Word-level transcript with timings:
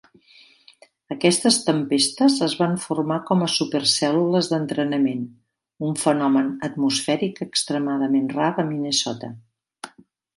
Aquestes 1.15 1.57
tempestes 1.65 2.37
es 2.45 2.55
van 2.61 2.71
formar 2.85 3.17
com 3.27 3.43
a 3.45 3.49
super 3.55 3.81
cèl·lules 3.91 4.49
d'entrenament, 4.53 5.21
un 5.89 5.93
fenomen 6.05 6.49
atmosfèric 6.69 7.43
extremadament 7.47 8.27
rar 8.39 8.49
a 8.65 8.67
Minnesota. 8.71 9.31